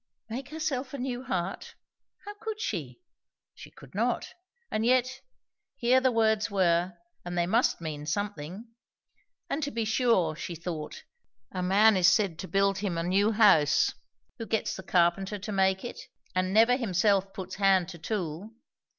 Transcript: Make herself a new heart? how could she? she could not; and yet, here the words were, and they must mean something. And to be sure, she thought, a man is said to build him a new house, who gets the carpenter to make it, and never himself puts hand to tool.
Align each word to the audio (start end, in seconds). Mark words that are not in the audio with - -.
Make 0.31 0.49
herself 0.49 0.95
a 0.95 0.97
new 0.97 1.21
heart? 1.23 1.75
how 2.25 2.33
could 2.41 2.59
she? 2.59 3.01
she 3.53 3.69
could 3.69 3.93
not; 3.93 4.33
and 4.71 4.83
yet, 4.83 5.21
here 5.75 6.01
the 6.01 6.11
words 6.11 6.49
were, 6.49 6.97
and 7.23 7.37
they 7.37 7.45
must 7.45 7.81
mean 7.81 8.07
something. 8.07 8.67
And 9.47 9.61
to 9.61 9.69
be 9.69 9.85
sure, 9.85 10.35
she 10.35 10.55
thought, 10.55 11.03
a 11.51 11.61
man 11.61 11.95
is 11.95 12.07
said 12.11 12.39
to 12.39 12.47
build 12.47 12.79
him 12.79 12.97
a 12.97 13.03
new 13.03 13.31
house, 13.33 13.93
who 14.39 14.47
gets 14.47 14.75
the 14.75 14.81
carpenter 14.81 15.37
to 15.37 15.51
make 15.51 15.85
it, 15.85 15.99
and 16.33 16.51
never 16.51 16.77
himself 16.77 17.31
puts 17.31 17.57
hand 17.57 17.87
to 17.89 17.99
tool. 17.99 18.55